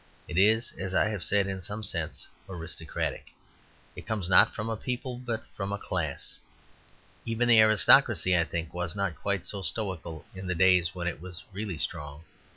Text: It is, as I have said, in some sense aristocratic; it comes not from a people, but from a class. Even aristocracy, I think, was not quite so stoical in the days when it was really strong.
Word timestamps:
It 0.27 0.35
is, 0.35 0.71
as 0.79 0.95
I 0.95 1.09
have 1.09 1.23
said, 1.23 1.45
in 1.45 1.61
some 1.61 1.83
sense 1.83 2.25
aristocratic; 2.49 3.35
it 3.95 4.07
comes 4.07 4.27
not 4.27 4.55
from 4.55 4.67
a 4.67 4.75
people, 4.75 5.19
but 5.19 5.45
from 5.55 5.71
a 5.71 5.77
class. 5.77 6.39
Even 7.23 7.51
aristocracy, 7.51 8.35
I 8.35 8.45
think, 8.45 8.73
was 8.73 8.95
not 8.95 9.15
quite 9.21 9.45
so 9.45 9.61
stoical 9.61 10.25
in 10.33 10.47
the 10.47 10.55
days 10.55 10.95
when 10.95 11.05
it 11.05 11.21
was 11.21 11.43
really 11.53 11.77
strong. 11.77 12.23